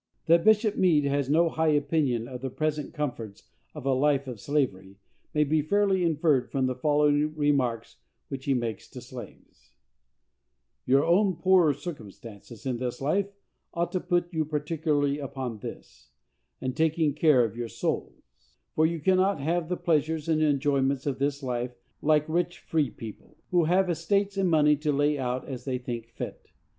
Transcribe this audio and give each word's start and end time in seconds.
That 0.25 0.43
Bishop 0.43 0.77
Meade 0.77 1.03
has 1.05 1.29
no 1.29 1.47
high 1.47 1.67
opinion 1.67 2.27
of 2.27 2.41
the 2.41 2.49
present 2.49 2.91
comforts 2.91 3.43
of 3.75 3.85
a 3.85 3.93
life 3.93 4.25
of 4.25 4.39
slavery, 4.39 4.95
may 5.35 5.43
be 5.43 5.61
fairly 5.61 6.03
inferred 6.03 6.49
from 6.49 6.65
the 6.65 6.73
following 6.73 7.35
remarks 7.35 7.97
which 8.27 8.45
he 8.45 8.55
makes 8.55 8.87
to 8.89 8.99
slaves: 9.01 9.73
Your 10.87 11.05
own 11.05 11.35
poor 11.35 11.71
circumstances 11.71 12.65
in 12.65 12.77
this 12.77 12.99
life 12.99 13.27
ought 13.75 13.91
to 13.91 13.99
put 13.99 14.33
you 14.33 14.43
particularly 14.43 15.19
upon 15.19 15.59
this, 15.59 16.09
and 16.59 16.75
taking 16.75 17.13
care 17.13 17.45
of 17.45 17.55
your 17.55 17.69
souls; 17.69 18.23
for 18.73 18.87
you 18.87 18.99
cannot 18.99 19.39
have 19.39 19.69
the 19.69 19.77
pleasures 19.77 20.27
and 20.27 20.41
enjoyments 20.41 21.05
of 21.05 21.19
this 21.19 21.43
life 21.43 21.75
like 22.01 22.27
rich 22.27 22.57
free 22.57 22.89
people, 22.89 23.37
who 23.51 23.65
have 23.65 23.87
estates 23.87 24.35
and 24.35 24.49
money 24.49 24.75
to 24.75 24.91
lay 24.91 25.19
out 25.19 25.47
as 25.47 25.65
they 25.65 25.77
think 25.77 26.07
fit. 26.09 26.47